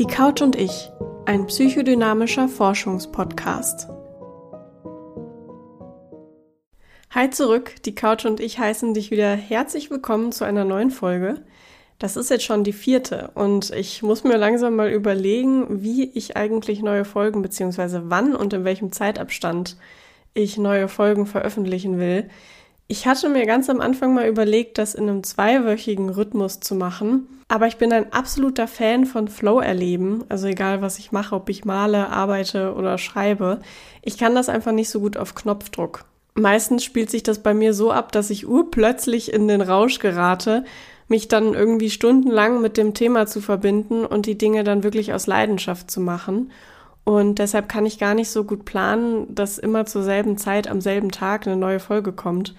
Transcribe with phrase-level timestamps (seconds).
[0.00, 0.90] Die Couch und ich,
[1.26, 3.86] ein psychodynamischer Forschungspodcast.
[7.10, 11.44] Hi zurück, die Couch und ich heißen dich wieder herzlich willkommen zu einer neuen Folge.
[11.98, 16.34] Das ist jetzt schon die vierte und ich muss mir langsam mal überlegen, wie ich
[16.34, 19.76] eigentlich neue Folgen beziehungsweise wann und in welchem Zeitabstand
[20.32, 22.30] ich neue Folgen veröffentlichen will.
[22.88, 27.39] Ich hatte mir ganz am Anfang mal überlegt, das in einem zweiwöchigen Rhythmus zu machen,
[27.50, 31.64] aber ich bin ein absoluter Fan von Flow-Erleben, also egal was ich mache, ob ich
[31.64, 33.58] male, arbeite oder schreibe.
[34.02, 36.04] Ich kann das einfach nicht so gut auf Knopfdruck.
[36.34, 40.64] Meistens spielt sich das bei mir so ab, dass ich urplötzlich in den Rausch gerate,
[41.08, 45.26] mich dann irgendwie stundenlang mit dem Thema zu verbinden und die Dinge dann wirklich aus
[45.26, 46.52] Leidenschaft zu machen.
[47.02, 50.80] Und deshalb kann ich gar nicht so gut planen, dass immer zur selben Zeit am
[50.80, 52.54] selben Tag eine neue Folge kommt.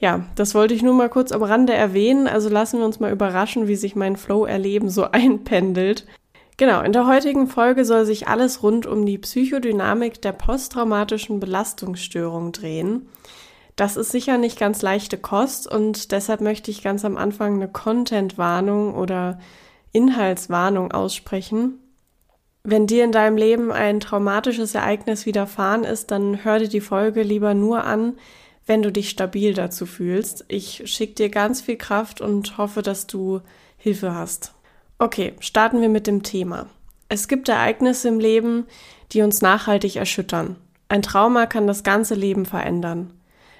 [0.00, 2.26] Ja, das wollte ich nur mal kurz am Rande erwähnen.
[2.26, 6.06] Also lassen wir uns mal überraschen, wie sich mein Flow-Erleben so einpendelt.
[6.56, 12.52] Genau, in der heutigen Folge soll sich alles rund um die Psychodynamik der posttraumatischen Belastungsstörung
[12.52, 13.08] drehen.
[13.76, 17.68] Das ist sicher nicht ganz leichte Kost und deshalb möchte ich ganz am Anfang eine
[17.68, 19.38] Content-Warnung oder
[19.92, 21.78] Inhaltswarnung aussprechen.
[22.62, 27.22] Wenn dir in deinem Leben ein traumatisches Ereignis widerfahren ist, dann hör dir die Folge
[27.22, 28.18] lieber nur an,
[28.70, 30.44] wenn du dich stabil dazu fühlst.
[30.46, 33.40] Ich schicke dir ganz viel Kraft und hoffe, dass du
[33.76, 34.54] Hilfe hast.
[35.00, 36.68] Okay, starten wir mit dem Thema.
[37.08, 38.66] Es gibt Ereignisse im Leben,
[39.10, 40.54] die uns nachhaltig erschüttern.
[40.88, 43.12] Ein Trauma kann das ganze Leben verändern.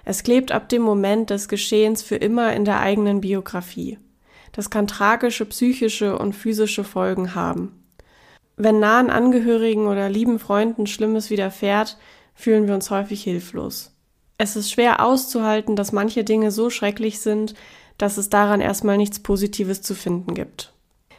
[0.05, 3.99] Es klebt ab dem Moment des Geschehens für immer in der eigenen Biografie.
[4.53, 7.85] Das kann tragische psychische und physische Folgen haben.
[8.57, 11.99] Wenn nahen Angehörigen oder lieben Freunden Schlimmes widerfährt,
[12.33, 13.91] fühlen wir uns häufig hilflos.
[14.43, 17.53] Es ist schwer auszuhalten, dass manche Dinge so schrecklich sind,
[17.99, 20.73] dass es daran erstmal nichts Positives zu finden gibt.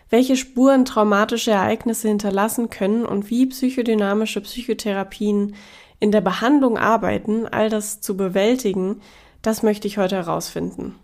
[0.09, 5.53] Welche Spuren traumatische Ereignisse hinterlassen können und wie psychodynamische Psychotherapien
[5.99, 9.01] in der Behandlung arbeiten, all das zu bewältigen,
[9.43, 10.95] das möchte ich heute herausfinden.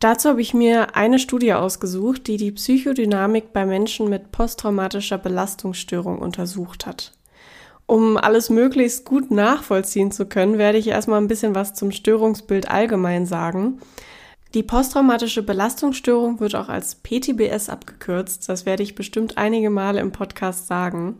[0.00, 6.18] Dazu habe ich mir eine Studie ausgesucht, die die Psychodynamik bei Menschen mit posttraumatischer Belastungsstörung
[6.18, 7.12] untersucht hat.
[7.86, 12.70] Um alles möglichst gut nachvollziehen zu können, werde ich erstmal ein bisschen was zum Störungsbild
[12.70, 13.80] allgemein sagen.
[14.54, 18.48] Die posttraumatische Belastungsstörung wird auch als PTBS abgekürzt.
[18.48, 21.18] Das werde ich bestimmt einige Male im Podcast sagen.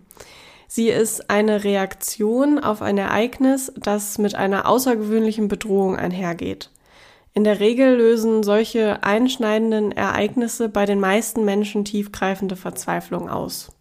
[0.68, 6.70] Sie ist eine Reaktion auf ein Ereignis, das mit einer außergewöhnlichen Bedrohung einhergeht.
[7.34, 13.72] In der Regel lösen solche einschneidenden Ereignisse bei den meisten Menschen tiefgreifende Verzweiflung aus.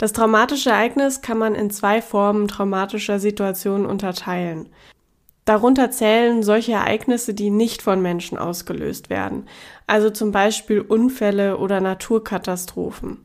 [0.00, 4.70] Das traumatische Ereignis kann man in zwei Formen traumatischer Situationen unterteilen.
[5.44, 9.46] Darunter zählen solche Ereignisse, die nicht von Menschen ausgelöst werden,
[9.86, 13.18] also zum Beispiel Unfälle oder Naturkatastrophen.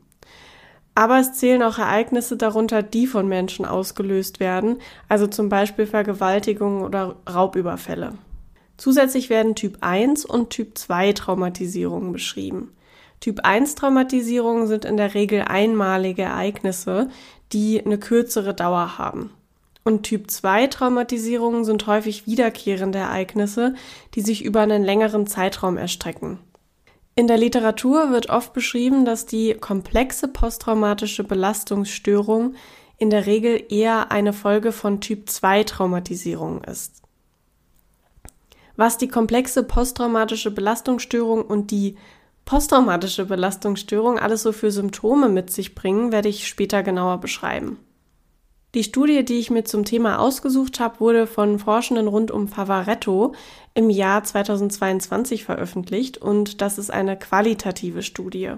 [0.94, 4.76] Aber es zählen auch Ereignisse darunter, die von Menschen ausgelöst werden,
[5.08, 8.18] also zum Beispiel Vergewaltigungen oder Raubüberfälle.
[8.76, 12.76] Zusätzlich werden Typ 1 und Typ 2 Traumatisierungen beschrieben.
[13.20, 17.08] Typ 1 Traumatisierungen sind in der Regel einmalige Ereignisse,
[17.52, 19.30] die eine kürzere Dauer haben.
[19.84, 23.74] Und Typ 2 Traumatisierungen sind häufig wiederkehrende Ereignisse,
[24.14, 26.40] die sich über einen längeren Zeitraum erstrecken.
[27.14, 32.54] In der Literatur wird oft beschrieben, dass die komplexe posttraumatische Belastungsstörung
[32.98, 37.02] in der Regel eher eine Folge von Typ 2 Traumatisierung ist.
[38.76, 41.96] Was die komplexe posttraumatische Belastungsstörung und die
[42.46, 47.78] posttraumatische Belastungsstörung alles so für Symptome mit sich bringen, werde ich später genauer beschreiben.
[48.74, 53.34] Die Studie, die ich mir zum Thema ausgesucht habe, wurde von Forschenden rund um Favaretto
[53.74, 58.52] im Jahr 2022 veröffentlicht und das ist eine qualitative Studie.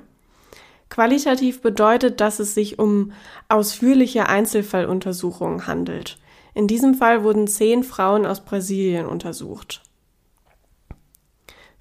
[0.91, 3.13] Qualitativ bedeutet, dass es sich um
[3.49, 6.19] ausführliche Einzelfalluntersuchungen handelt.
[6.55, 9.83] In diesem Fall wurden zehn Frauen aus Brasilien untersucht.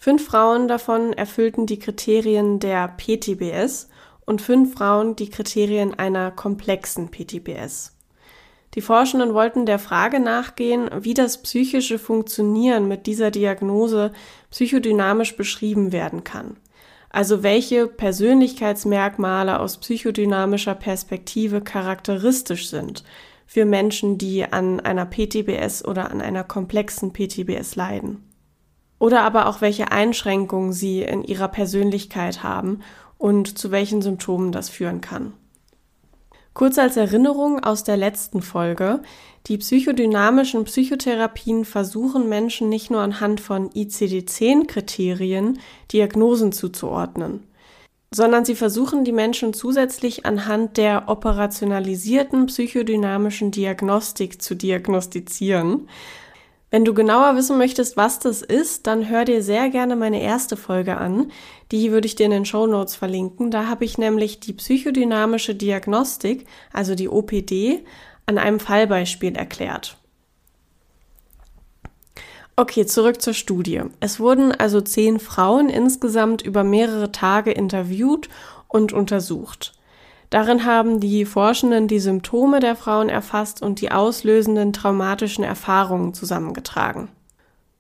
[0.08, 3.90] Fünf Frauen davon erfüllten die Kriterien der PTBS
[4.26, 7.94] und fünf Frauen die Kriterien einer komplexen PTBS.
[8.76, 14.14] Die Forschenden wollten der Frage nachgehen, wie das psychische Funktionieren mit dieser Diagnose
[14.50, 16.56] psychodynamisch beschrieben werden kann.
[17.10, 23.04] Also welche Persönlichkeitsmerkmale aus psychodynamischer Perspektive charakteristisch sind
[23.46, 28.27] für Menschen, die an einer PTBS oder an einer komplexen PTBS leiden
[29.00, 32.82] oder aber auch welche Einschränkungen sie in ihrer Persönlichkeit haben
[33.18, 35.34] und zu welchen Symptomen das führen kann.
[36.54, 39.02] Kurz als Erinnerung aus der letzten Folge.
[39.46, 45.60] Die psychodynamischen Psychotherapien versuchen Menschen nicht nur anhand von ICD-10-Kriterien
[45.92, 47.44] Diagnosen zuzuordnen.
[48.10, 55.90] sondern sie versuchen die Menschen zusätzlich anhand der operationalisierten psychodynamischen Diagnostik zu diagnostizieren.
[56.70, 60.58] Wenn du genauer wissen möchtest, was das ist, dann hör dir sehr gerne meine erste
[60.58, 61.32] Folge an.
[61.72, 63.52] Die würde ich dir in den Show Notes verlinken.
[63.52, 67.86] Da habe ich nämlich die psychodynamische Diagnostik, also die OPD,
[68.26, 69.98] an einem Fallbeispiel erklärt.
[72.58, 73.84] Okay, zurück zur Studie.
[74.02, 78.28] Es wurden also zehn Frauen insgesamt über mehrere Tage interviewt
[78.68, 79.77] und untersucht.
[80.30, 87.10] Darin haben die Forschenden die Symptome der Frauen erfasst und die auslösenden traumatischen Erfahrungen zusammengetragen.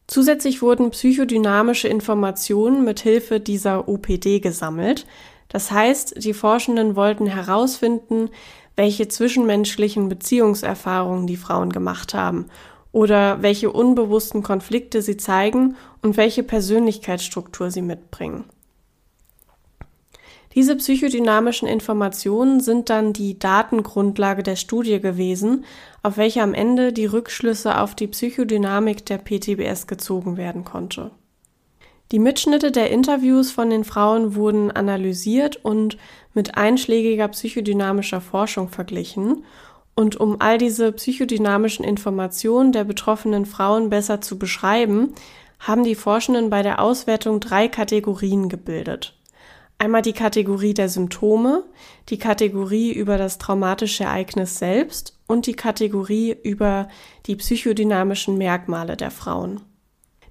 [0.07, 5.05] Zusätzlich wurden psychodynamische Informationen mit Hilfe dieser OPD gesammelt.
[5.49, 8.29] Das heißt, die Forschenden wollten herausfinden,
[8.77, 12.45] welche zwischenmenschlichen Beziehungserfahrungen die Frauen gemacht haben
[12.93, 18.45] oder welche unbewussten Konflikte sie zeigen und welche Persönlichkeitsstruktur sie mitbringen.
[20.57, 25.65] Diese psychodynamischen Informationen sind dann die Datengrundlage der Studie gewesen,
[26.01, 31.11] auf welche am Ende die Rückschlüsse auf die Psychodynamik der PTBS gezogen werden konnte.
[32.11, 35.99] Die Mitschnitte der Interviews von den Frauen wurden analysiert und
[36.33, 39.43] mit einschlägiger psychodynamischer Forschung verglichen
[39.93, 45.13] und um all diese psychodynamischen Informationen der betroffenen Frauen besser zu beschreiben,
[45.59, 49.16] haben die Forschenden bei der Auswertung drei Kategorien gebildet.
[49.79, 51.63] Einmal die Kategorie der Symptome,
[52.09, 56.87] die Kategorie über das traumatische Ereignis selbst und die Kategorie über
[57.27, 59.61] die psychodynamischen Merkmale der Frauen.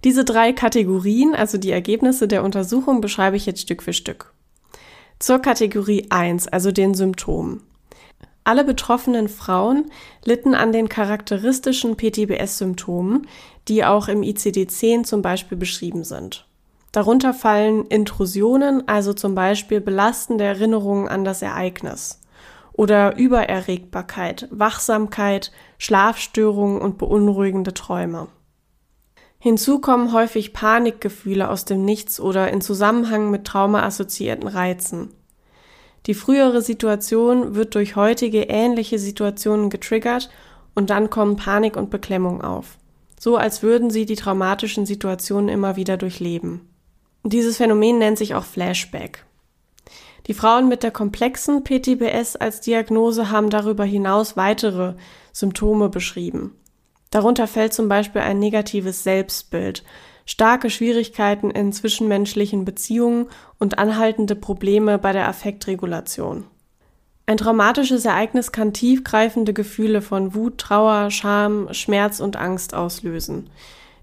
[0.03, 4.33] Diese drei Kategorien, also die Ergebnisse der Untersuchung, beschreibe ich jetzt Stück für Stück.
[5.21, 7.63] Zur Kategorie 1, also den Symptomen.
[8.43, 9.91] Alle betroffenen Frauen
[10.25, 13.27] litten an den charakteristischen PTBS-Symptomen,
[13.69, 16.47] die auch im ICD-10 zum Beispiel beschrieben sind.
[16.97, 22.23] Darunter fallen Intrusionen, also zum Beispiel belastende Erinnerungen an das Ereignis
[22.73, 28.29] oder Übererregbarkeit, Wachsamkeit, Schlafstörungen und beunruhigende Träume.
[29.39, 35.11] Hinzu kommen häufig Panikgefühle aus dem Nichts oder in Zusammenhang mit traumaassoziierten Reizen.
[36.07, 40.31] Die frühere Situation wird durch heutige ähnliche Situationen getriggert
[40.75, 42.79] und dann kommen Panik und Beklemmung auf.
[43.21, 46.71] So als würden sie die traumatischen Situationen immer wieder durchleben.
[47.29, 49.27] Dieses Phänomen nennt sich auch Flashback.
[50.29, 54.95] Die Frauen mit der komplexen PTBS als Diagnose haben darüber hinaus weitere
[55.33, 56.55] Symptome beschrieben.
[57.11, 59.83] Darunter fällt zum Beispiel ein negatives Selbstbild,
[60.25, 63.27] starke Schwierigkeiten in zwischenmenschlichen Beziehungen
[63.59, 66.45] und anhaltende Probleme bei der Affektregulation.
[67.27, 73.51] Ein traumatisches Ereignis kann tiefgreifende Gefühle von Wut, Trauer, Scham, Schmerz und Angst auslösen.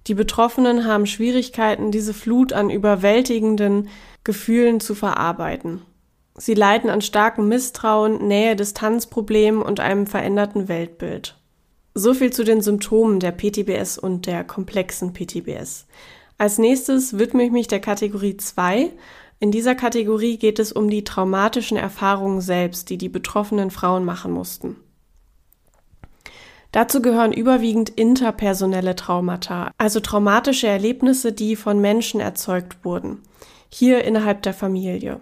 [0.08, 3.90] Die Betroffenen haben Schwierigkeiten, diese Flut an überwältigenden
[4.24, 5.82] Gefühlen zu verarbeiten.
[6.36, 11.38] Sie leiden an starkem Misstrauen, Nähe-Distanzproblemen und einem veränderten Weltbild.
[11.94, 15.86] So viel zu den Symptomen der PTBS und der komplexen PTBS.
[16.40, 18.92] Als nächstes widme ich mich der Kategorie 2.
[19.40, 24.32] In dieser Kategorie geht es um die traumatischen Erfahrungen selbst, die die betroffenen Frauen machen
[24.32, 24.78] mussten.
[26.74, 33.22] Dazu gehören überwiegend interpersonelle Traumata, also traumatische Erlebnisse, die von Menschen erzeugt wurden,
[33.70, 35.20] hier innerhalb der Familie.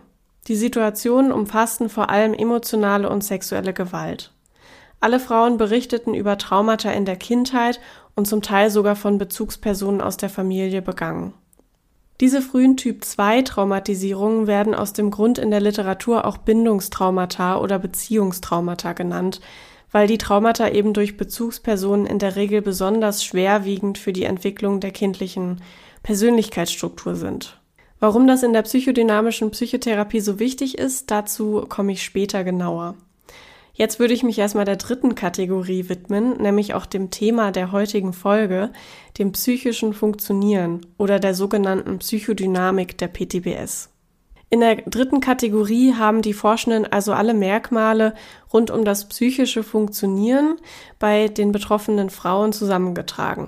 [0.48, 4.32] Die Situationen umfassten vor allem emotionale und sexuelle Gewalt.
[5.02, 7.82] Alle Frauen berichteten über Traumata in der Kindheit
[8.16, 11.34] und zum Teil sogar von Bezugspersonen aus der Familie begangen.
[12.22, 19.42] Diese frühen Typ-2-Traumatisierungen werden aus dem Grund in der Literatur auch Bindungstraumata oder Beziehungstraumata genannt,
[19.92, 24.92] weil die Traumata eben durch Bezugspersonen in der Regel besonders schwerwiegend für die Entwicklung der
[24.92, 25.62] kindlichen
[26.04, 27.60] Persönlichkeitsstruktur sind.
[28.00, 32.96] Warum das in der psychodynamischen Psychotherapie so wichtig ist, dazu komme ich später genauer.
[33.74, 38.12] Jetzt würde ich mich erstmal der dritten Kategorie widmen, nämlich auch dem Thema der heutigen
[38.12, 38.72] Folge,
[39.18, 43.91] dem psychischen Funktionieren oder der sogenannten Psychodynamik der PTBS.
[44.54, 48.14] In der dritten Kategorie haben die Forschenden also alle Merkmale
[48.52, 50.58] rund um das psychische Funktionieren
[51.00, 53.48] bei den betroffenen Frauen zusammengetragen.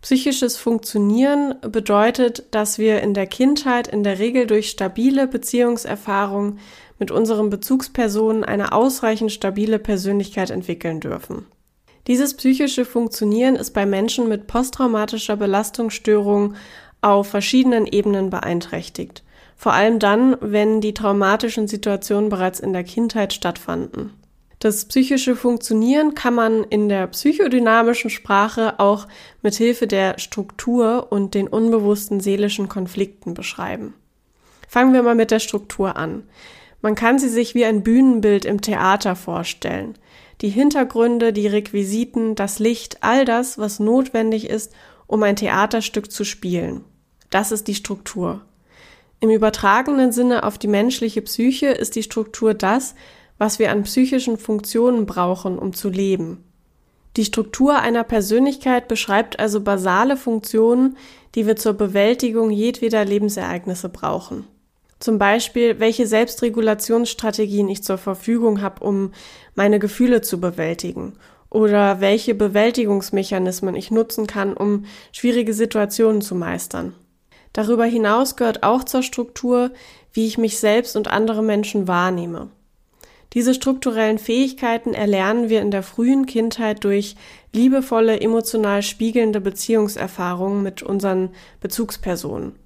[0.00, 6.60] Psychisches Funktionieren bedeutet, dass wir in der Kindheit in der Regel durch stabile Beziehungserfahrungen
[6.98, 11.44] mit unseren Bezugspersonen eine ausreichend stabile Persönlichkeit entwickeln dürfen.
[12.06, 16.54] Dieses psychische Funktionieren ist bei Menschen mit posttraumatischer Belastungsstörung
[17.02, 19.22] auf verschiedenen Ebenen beeinträchtigt.
[19.56, 24.12] Vor allem dann, wenn die traumatischen Situationen bereits in der Kindheit stattfanden.
[24.58, 29.06] Das psychische Funktionieren kann man in der psychodynamischen Sprache auch
[29.42, 33.94] mit Hilfe der Struktur und den unbewussten seelischen Konflikten beschreiben.
[34.68, 36.24] Fangen wir mal mit der Struktur an.
[36.80, 39.94] Man kann sie sich wie ein Bühnenbild im Theater vorstellen.
[40.40, 44.72] Die Hintergründe, die Requisiten, das Licht, all das, was notwendig ist,
[45.06, 46.84] um ein Theaterstück zu spielen.
[47.30, 48.42] Das ist die Struktur.
[49.20, 52.94] Im übertragenen Sinne auf die menschliche Psyche ist die Struktur das,
[53.38, 56.42] was wir an psychischen Funktionen brauchen, um zu leben.
[57.16, 60.98] Die Struktur einer Persönlichkeit beschreibt also basale Funktionen,
[61.34, 64.44] die wir zur Bewältigung jedweder Lebensereignisse brauchen.
[64.98, 69.12] Zum Beispiel, welche Selbstregulationsstrategien ich zur Verfügung habe, um
[69.54, 71.14] meine Gefühle zu bewältigen
[71.48, 76.94] oder welche Bewältigungsmechanismen ich nutzen kann, um schwierige Situationen zu meistern.
[77.56, 79.70] Darüber hinaus gehört auch zur Struktur,
[80.12, 82.50] wie ich mich selbst und andere Menschen wahrnehme.
[83.32, 87.16] Diese strukturellen Fähigkeiten erlernen wir in der frühen Kindheit durch
[87.54, 92.56] liebevolle, emotional spiegelnde Beziehungserfahrungen mit unseren Bezugspersonen.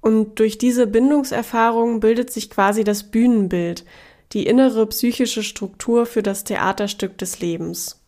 [0.00, 3.84] Und durch diese Bindungserfahrung bildet sich quasi das Bühnenbild,
[4.32, 8.00] die innere psychische Struktur für das Theaterstück des Lebens.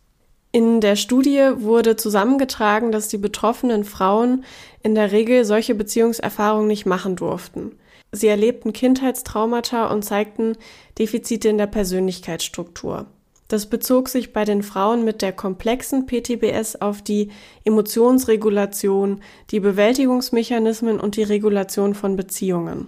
[0.53, 4.43] In der Studie wurde zusammengetragen, dass die betroffenen Frauen
[4.83, 7.71] in der Regel solche Beziehungserfahrungen nicht machen durften.
[8.11, 10.57] Sie erlebten Kindheitstraumata und zeigten
[10.99, 13.05] Defizite in der Persönlichkeitsstruktur.
[13.47, 17.31] Das bezog sich bei den Frauen mit der komplexen PTBS auf die
[17.63, 22.87] Emotionsregulation, die Bewältigungsmechanismen und die Regulation von Beziehungen.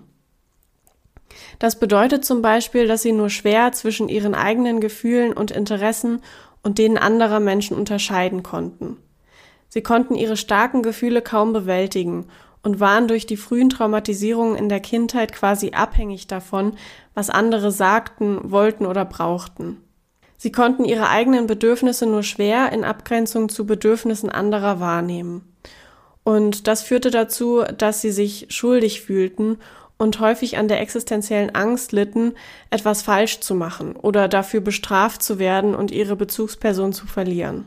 [1.59, 6.21] Das bedeutet zum Beispiel, dass sie nur schwer zwischen ihren eigenen Gefühlen und Interessen
[6.63, 8.97] und denen anderer Menschen unterscheiden konnten.
[9.69, 12.25] Sie konnten ihre starken Gefühle kaum bewältigen
[12.63, 16.73] und waren durch die frühen Traumatisierungen in der Kindheit quasi abhängig davon,
[17.13, 19.77] was andere sagten, wollten oder brauchten.
[20.37, 25.53] Sie konnten ihre eigenen Bedürfnisse nur schwer in Abgrenzung zu Bedürfnissen anderer wahrnehmen.
[26.23, 29.57] Und das führte dazu, dass sie sich schuldig fühlten
[30.03, 32.33] und häufig an der existenziellen Angst litten,
[32.69, 37.65] etwas falsch zu machen oder dafür bestraft zu werden und ihre Bezugsperson zu verlieren.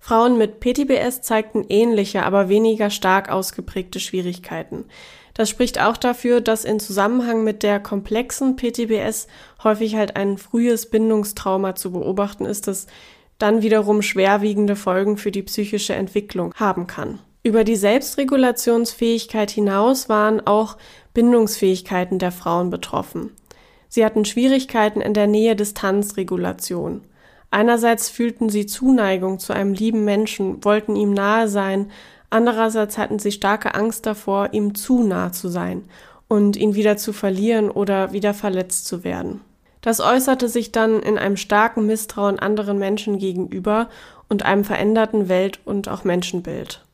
[0.00, 4.86] Frauen mit PTBS zeigten ähnliche, aber weniger stark ausgeprägte Schwierigkeiten.
[5.32, 9.28] Das spricht auch dafür, dass in Zusammenhang mit der komplexen PTBS
[9.62, 12.88] häufig halt ein frühes Bindungstrauma zu beobachten ist, das
[13.38, 17.20] dann wiederum schwerwiegende Folgen für die psychische Entwicklung haben kann.
[17.46, 20.76] Über die Selbstregulationsfähigkeit hinaus waren auch
[21.14, 23.30] Bindungsfähigkeiten der Frauen betroffen.
[23.88, 27.02] Sie hatten Schwierigkeiten in der Nähe-Distanz-Regulation.
[27.52, 31.92] Einerseits fühlten sie Zuneigung zu einem lieben Menschen, wollten ihm nahe sein,
[32.30, 35.84] Andererseits hatten sie starke Angst davor, ihm zu nah zu sein
[36.28, 39.42] und ihn wieder zu verlieren oder wieder verletzt zu werden.
[39.80, 43.88] Das äußerte sich dann in einem starken Misstrauen anderen Menschen gegenüber
[44.28, 46.85] und einem veränderten Welt- und auch Menschenbild.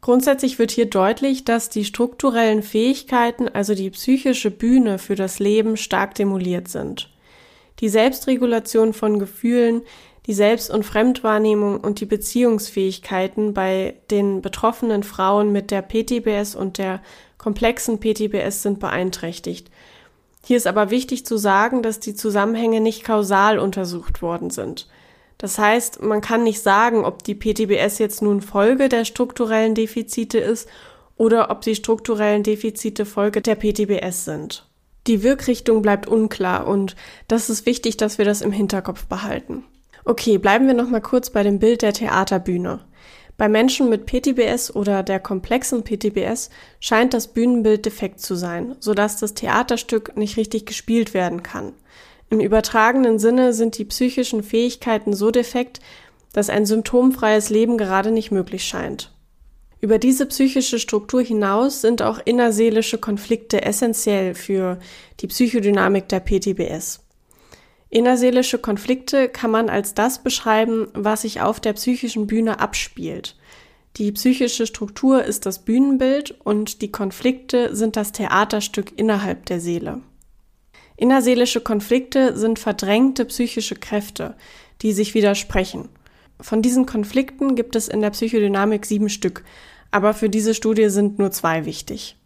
[0.00, 5.76] Grundsätzlich wird hier deutlich, dass die strukturellen Fähigkeiten, also die psychische Bühne für das Leben,
[5.76, 7.10] stark demoliert sind.
[7.80, 9.82] Die Selbstregulation von Gefühlen,
[10.26, 16.78] die Selbst- und Fremdwahrnehmung und die Beziehungsfähigkeiten bei den betroffenen Frauen mit der PTBS und
[16.78, 17.00] der
[17.38, 19.70] komplexen PTBS sind beeinträchtigt.
[20.44, 24.86] Hier ist aber wichtig zu sagen, dass die Zusammenhänge nicht kausal untersucht worden sind.
[25.38, 30.38] Das heißt, man kann nicht sagen, ob die PTBS jetzt nun Folge der strukturellen Defizite
[30.38, 30.68] ist
[31.16, 34.66] oder ob die strukturellen Defizite Folge der PTBS sind.
[35.06, 36.96] Die Wirkrichtung bleibt unklar und
[37.28, 39.64] das ist wichtig, dass wir das im Hinterkopf behalten.
[40.04, 42.80] Okay, bleiben wir noch mal kurz bei dem Bild der Theaterbühne.
[43.36, 49.18] Bei Menschen mit PTBS oder der komplexen PTBS scheint das Bühnenbild defekt zu sein, sodass
[49.18, 51.72] das Theaterstück nicht richtig gespielt werden kann.
[52.30, 55.80] Im übertragenen Sinne sind die psychischen Fähigkeiten so defekt,
[56.32, 59.12] dass ein symptomfreies Leben gerade nicht möglich scheint.
[59.80, 64.78] Über diese psychische Struktur hinaus sind auch innerseelische Konflikte essentiell für
[65.20, 67.00] die Psychodynamik der PTBS.
[67.88, 73.36] Innerseelische Konflikte kann man als das beschreiben, was sich auf der psychischen Bühne abspielt.
[73.96, 80.02] Die psychische Struktur ist das Bühnenbild und die Konflikte sind das Theaterstück innerhalb der Seele.
[80.98, 84.34] Innerseelische Konflikte sind verdrängte psychische Kräfte,
[84.82, 85.88] die sich widersprechen.
[86.40, 89.44] Von diesen Konflikten gibt es in der Psychodynamik sieben Stück,
[89.92, 92.16] aber für diese Studie sind nur zwei wichtig.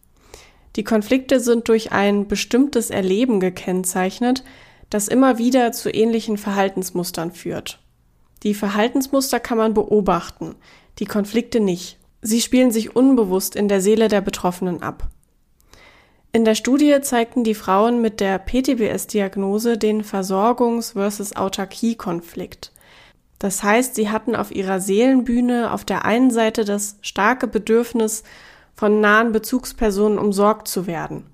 [0.76, 4.42] Die Konflikte sind durch ein bestimmtes Erleben gekennzeichnet,
[4.88, 7.78] das immer wieder zu ähnlichen Verhaltensmustern führt.
[8.42, 10.54] Die Verhaltensmuster kann man beobachten,
[10.98, 11.98] die Konflikte nicht.
[12.22, 15.10] Sie spielen sich unbewusst in der Seele der Betroffenen ab.
[16.34, 22.72] In der Studie zeigten die Frauen mit der PTBS-Diagnose den Versorgungs- versus Autarkie-Konflikt.
[23.38, 28.22] Das heißt, sie hatten auf ihrer Seelenbühne auf der einen Seite das starke Bedürfnis,
[28.74, 31.26] von nahen Bezugspersonen umsorgt zu werden.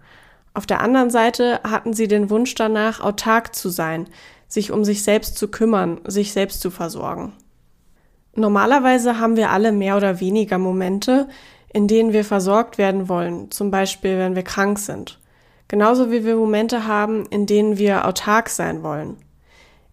[0.52, 4.08] Auf der anderen Seite hatten sie den Wunsch danach, autark zu sein,
[4.48, 7.34] sich um sich selbst zu kümmern, sich selbst zu versorgen.
[8.34, 11.28] Normalerweise haben wir alle mehr oder weniger Momente,
[11.72, 15.18] in denen wir versorgt werden wollen, zum Beispiel wenn wir krank sind.
[15.68, 19.16] Genauso wie wir Momente haben, in denen wir autark sein wollen.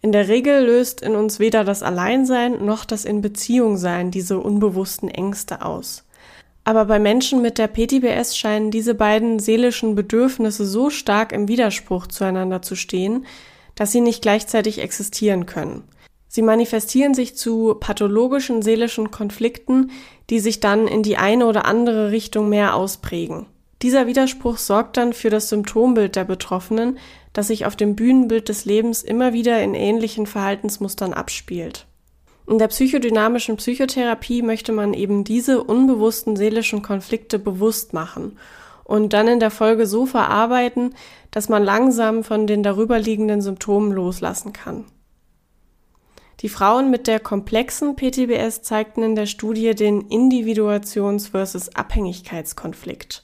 [0.01, 4.39] In der Regel löst in uns weder das Alleinsein noch das in Beziehung sein diese
[4.39, 6.05] unbewussten Ängste aus.
[6.63, 12.07] Aber bei Menschen mit der PTBS scheinen diese beiden seelischen Bedürfnisse so stark im Widerspruch
[12.07, 13.25] zueinander zu stehen,
[13.75, 15.83] dass sie nicht gleichzeitig existieren können.
[16.27, 19.91] Sie manifestieren sich zu pathologischen seelischen Konflikten,
[20.29, 23.45] die sich dann in die eine oder andere Richtung mehr ausprägen.
[23.81, 26.97] Dieser Widerspruch sorgt dann für das Symptombild der Betroffenen,
[27.33, 31.85] das sich auf dem Bühnenbild des Lebens immer wieder in ähnlichen Verhaltensmustern abspielt.
[32.47, 38.37] In der psychodynamischen Psychotherapie möchte man eben diese unbewussten seelischen Konflikte bewusst machen
[38.83, 40.95] und dann in der Folge so verarbeiten,
[41.31, 44.85] dass man langsam von den darüberliegenden Symptomen loslassen kann.
[46.41, 53.23] Die Frauen mit der komplexen PTBS zeigten in der Studie den Individuations- versus Abhängigkeitskonflikt.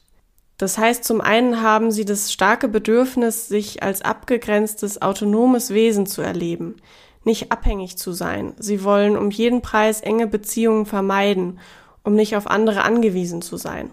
[0.58, 6.22] Das heißt, zum einen haben sie das starke Bedürfnis, sich als abgegrenztes, autonomes Wesen zu
[6.22, 6.76] erleben,
[7.24, 8.54] nicht abhängig zu sein.
[8.60, 11.60] Sie wollen um jeden Preis enge Beziehungen vermeiden,
[12.04, 13.90] um nicht auf andere angewiesen zu sein.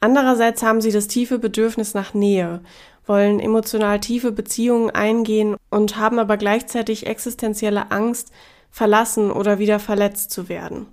[0.00, 2.60] Andererseits haben sie das tiefe Bedürfnis nach Nähe
[3.06, 8.32] wollen emotional tiefe Beziehungen eingehen und haben aber gleichzeitig existenzielle Angst,
[8.70, 10.86] verlassen oder wieder verletzt zu werden.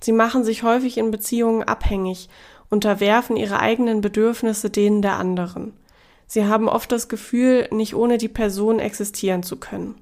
[0.00, 2.28] Sie machen sich häufig in Beziehungen abhängig,
[2.70, 5.72] unterwerfen ihre eigenen Bedürfnisse denen der anderen.
[6.26, 9.94] Sie haben oft das Gefühl, nicht ohne die Person existieren zu können.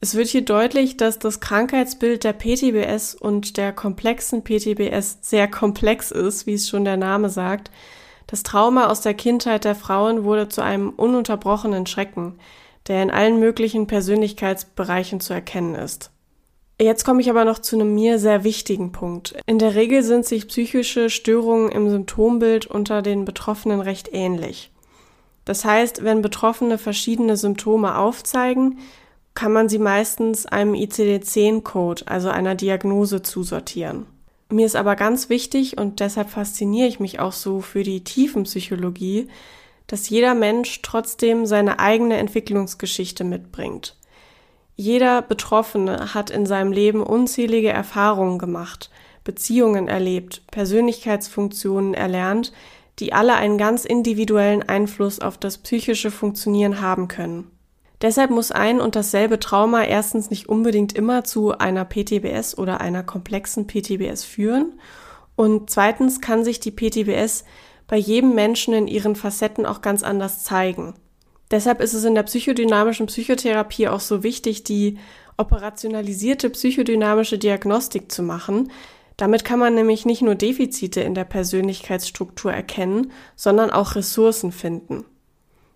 [0.00, 6.10] Es wird hier deutlich, dass das Krankheitsbild der PTBS und der komplexen PTBS sehr komplex
[6.10, 7.70] ist, wie es schon der Name sagt,
[8.26, 12.38] das Trauma aus der Kindheit der Frauen wurde zu einem ununterbrochenen Schrecken,
[12.86, 16.10] der in allen möglichen Persönlichkeitsbereichen zu erkennen ist.
[16.80, 19.36] Jetzt komme ich aber noch zu einem mir sehr wichtigen Punkt.
[19.46, 24.72] In der Regel sind sich psychische Störungen im Symptombild unter den Betroffenen recht ähnlich.
[25.44, 28.78] Das heißt, wenn Betroffene verschiedene Symptome aufzeigen,
[29.34, 34.06] kann man sie meistens einem ICD-10-Code, also einer Diagnose, zusortieren.
[34.50, 39.28] Mir ist aber ganz wichtig und deshalb fasziniere ich mich auch so für die Tiefenpsychologie,
[39.86, 43.96] dass jeder Mensch trotzdem seine eigene Entwicklungsgeschichte mitbringt.
[44.76, 48.90] Jeder Betroffene hat in seinem Leben unzählige Erfahrungen gemacht,
[49.22, 52.52] Beziehungen erlebt, Persönlichkeitsfunktionen erlernt,
[52.98, 57.50] die alle einen ganz individuellen Einfluss auf das psychische Funktionieren haben können.
[58.04, 63.02] Deshalb muss ein und dasselbe Trauma erstens nicht unbedingt immer zu einer PTBS oder einer
[63.02, 64.78] komplexen PTBS führen
[65.36, 67.44] und zweitens kann sich die PTBS
[67.86, 70.92] bei jedem Menschen in ihren Facetten auch ganz anders zeigen.
[71.50, 74.98] Deshalb ist es in der psychodynamischen Psychotherapie auch so wichtig, die
[75.38, 78.70] operationalisierte psychodynamische Diagnostik zu machen.
[79.16, 85.06] Damit kann man nämlich nicht nur Defizite in der Persönlichkeitsstruktur erkennen, sondern auch Ressourcen finden.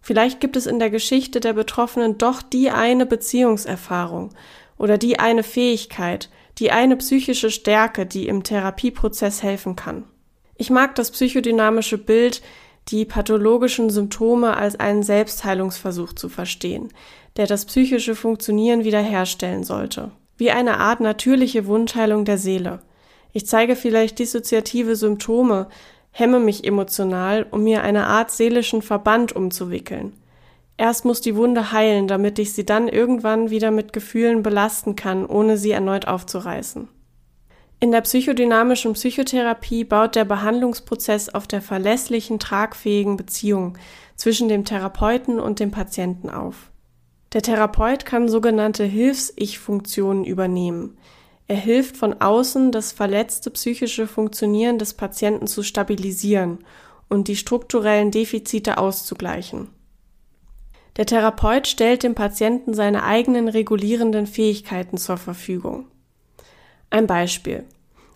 [0.09, 4.31] Vielleicht gibt es in der Geschichte der Betroffenen doch die eine Beziehungserfahrung
[4.79, 10.05] oder die eine Fähigkeit, die eine psychische Stärke, die im Therapieprozess helfen kann.
[10.57, 12.41] Ich mag das psychodynamische Bild,
[12.89, 16.89] die pathologischen Symptome als einen Selbstheilungsversuch zu verstehen,
[17.37, 20.11] der das psychische Funktionieren wiederherstellen sollte.
[20.39, 22.81] Wie eine Art natürliche Wundheilung der Seele.
[23.35, 25.69] Ich zeige vielleicht dissoziative Symptome,
[26.19, 30.15] hemme mich emotional, um mir eine Art seelischen Verband umzuwickeln.
[30.77, 35.25] Erst muss die Wunde heilen, damit ich sie dann irgendwann wieder mit Gefühlen belasten kann,
[35.27, 36.89] ohne sie erneut aufzureißen.
[37.81, 43.79] In der psychodynamischen Psychotherapie baut der Behandlungsprozess auf der verlässlichen, tragfähigen Beziehung
[44.17, 46.73] zwischen dem Therapeuten und dem Patienten auf.
[47.33, 50.99] Der Therapeut kann sogenannte Hilfs-Ich-Funktionen übernehmen.
[51.49, 56.59] Er hilft von außen, das verletzte psychische Funktionieren des Patienten zu stabilisieren
[57.09, 59.69] und die strukturellen Defizite auszugleichen.
[60.99, 65.87] Der Therapeut stellt dem Patienten seine eigenen regulierenden Fähigkeiten zur Verfügung.
[66.91, 67.65] Ein Beispiel.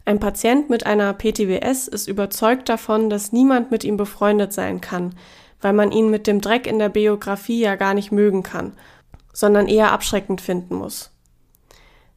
[0.04, 5.14] Ein Patient mit einer PTBS ist überzeugt davon, dass niemand mit ihm befreundet sein kann,
[5.60, 8.72] weil man ihn mit dem Dreck in der Biografie ja gar nicht mögen kann,
[9.32, 11.11] sondern eher abschreckend finden muss.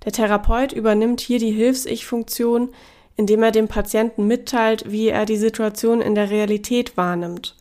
[0.05, 2.69] Der Therapeut übernimmt hier die Hilfs-Ich-Funktion,
[3.17, 7.55] indem er dem Patienten mitteilt, wie er die Situation in der Realität wahrnimmt.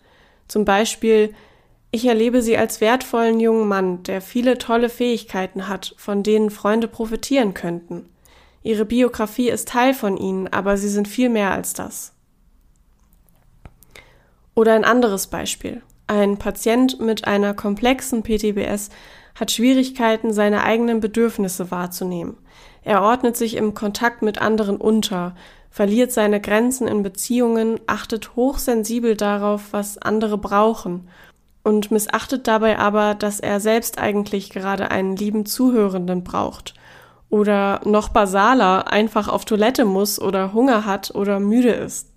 [0.46, 1.34] Zum Beispiel,
[1.90, 6.88] ich erlebe Sie als wertvollen jungen Mann, der viele tolle Fähigkeiten hat, von denen Freunde
[6.88, 8.08] profitieren könnten.
[8.62, 12.12] Ihre Biografie ist Teil von Ihnen, aber Sie sind viel mehr als das.
[14.54, 15.82] Oder ein anderes Beispiel.
[16.06, 18.90] Ein Patient mit einer komplexen PTBS
[19.34, 22.36] hat Schwierigkeiten, seine eigenen Bedürfnisse wahrzunehmen.
[22.82, 25.34] Er ordnet sich im Kontakt mit anderen unter,
[25.70, 31.08] verliert seine Grenzen in Beziehungen, achtet hochsensibel darauf, was andere brauchen
[31.64, 36.74] und missachtet dabei aber, dass er selbst eigentlich gerade einen lieben Zuhörenden braucht
[37.30, 42.10] oder noch basaler einfach auf Toilette muss oder Hunger hat oder müde ist.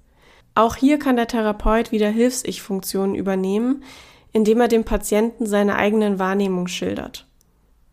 [0.54, 3.84] Auch hier kann der Therapeut wieder Hilfs-Ich-Funktionen übernehmen,
[4.34, 7.28] indem er dem Patienten seine eigenen Wahrnehmungen schildert.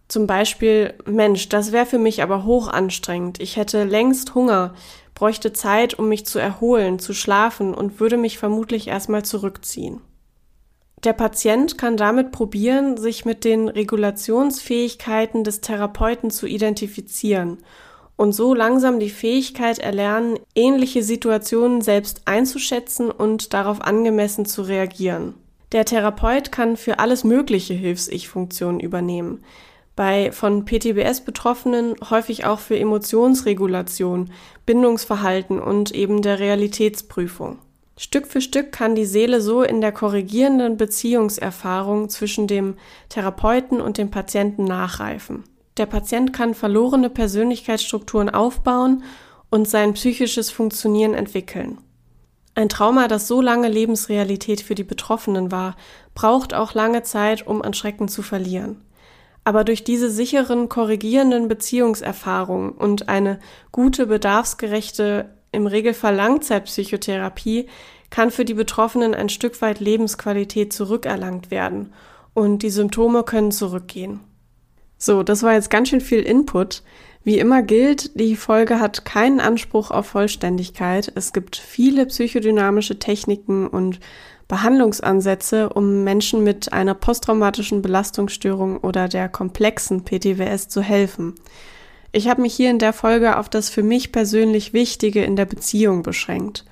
[0.08, 3.40] Zum Beispiel, Mensch, das wäre für mich aber hoch anstrengend.
[3.40, 4.74] Ich hätte längst Hunger,
[5.14, 10.00] bräuchte Zeit, um mich zu erholen, zu schlafen und würde mich vermutlich erstmal zurückziehen.
[11.04, 17.58] Der Patient kann damit probieren, sich mit den Regulationsfähigkeiten des Therapeuten zu identifizieren
[18.16, 25.34] und so langsam die Fähigkeit erlernen, ähnliche Situationen selbst einzuschätzen und darauf angemessen zu reagieren.
[25.74, 29.42] Der Therapeut kann für alles mögliche Hilfs-Ich-Funktionen übernehmen.
[29.96, 34.30] Bei von PTBS Betroffenen häufig auch für Emotionsregulation,
[34.66, 37.58] Bindungsverhalten und eben der Realitätsprüfung.
[37.96, 42.76] Stück für Stück kann die Seele so in der korrigierenden Beziehungserfahrung zwischen dem
[43.08, 45.42] Therapeuten und dem Patienten nachreifen.
[45.76, 49.02] Der Patient kann verlorene Persönlichkeitsstrukturen aufbauen
[49.50, 51.78] und sein psychisches Funktionieren entwickeln.
[52.54, 55.76] Ein Trauma, das so lange Lebensrealität für die Betroffenen war,
[56.14, 58.80] braucht auch lange Zeit, um an Schrecken zu verlieren.
[59.42, 63.40] Aber durch diese sicheren, korrigierenden Beziehungserfahrungen und eine
[63.72, 67.68] gute, bedarfsgerechte, im Regelfall Langzeitpsychotherapie
[68.10, 71.92] kann für die Betroffenen ein Stück weit Lebensqualität zurückerlangt werden
[72.32, 74.20] und die Symptome können zurückgehen.
[74.98, 76.82] So, das war jetzt ganz schön viel Input.
[77.24, 81.10] Wie immer gilt, die Folge hat keinen Anspruch auf Vollständigkeit.
[81.14, 83.98] Es gibt viele psychodynamische Techniken und
[84.46, 91.34] Behandlungsansätze, um Menschen mit einer posttraumatischen Belastungsstörung oder der komplexen PTWS zu helfen.
[92.12, 95.46] Ich habe mich hier in der Folge auf das für mich persönlich Wichtige in der
[95.46, 96.66] Beziehung beschränkt.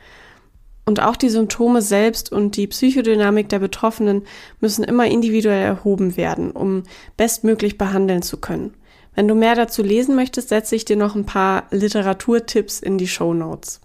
[0.85, 4.25] Und auch die Symptome selbst und die Psychodynamik der Betroffenen
[4.61, 6.83] müssen immer individuell erhoben werden, um
[7.17, 8.75] bestmöglich behandeln zu können.
[9.15, 13.09] Wenn du mehr dazu lesen möchtest, setze ich dir noch ein paar Literaturtipps in die
[13.09, 13.81] Show Notes.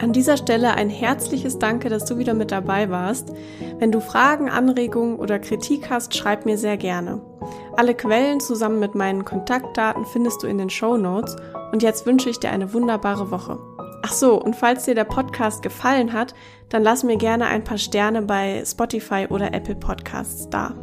[0.00, 3.32] An dieser Stelle ein herzliches Danke, dass du wieder mit dabei warst.
[3.78, 7.20] Wenn du Fragen, Anregungen oder Kritik hast, schreib mir sehr gerne.
[7.76, 11.36] Alle Quellen zusammen mit meinen Kontaktdaten findest du in den Show Notes
[11.72, 13.58] und jetzt wünsche ich dir eine wunderbare Woche.
[14.02, 16.32] Ach so, und falls dir der Podcast gefallen hat,
[16.68, 20.74] dann lass mir gerne ein paar Sterne bei Spotify oder Apple Podcasts da.